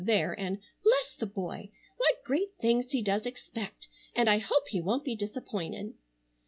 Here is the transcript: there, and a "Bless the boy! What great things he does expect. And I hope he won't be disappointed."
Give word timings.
there, 0.03 0.33
and 0.39 0.57
a 0.57 0.59
"Bless 0.83 1.13
the 1.19 1.27
boy! 1.27 1.69
What 1.97 2.23
great 2.23 2.55
things 2.59 2.89
he 2.89 3.03
does 3.03 3.27
expect. 3.27 3.87
And 4.15 4.27
I 4.27 4.39
hope 4.39 4.63
he 4.69 4.81
won't 4.81 5.05
be 5.05 5.15
disappointed." 5.15 5.93